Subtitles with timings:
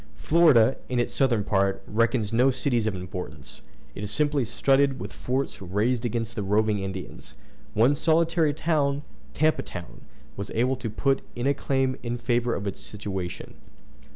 [0.15, 3.61] Florida, in its southern part, reckons no cities of importance;
[3.93, 7.35] it is simply studded with forts raised against the roving Indians.
[7.75, 9.03] One solitary town,
[9.35, 10.01] Tampa Town,
[10.35, 13.53] was able to put in a claim in favor of its situation.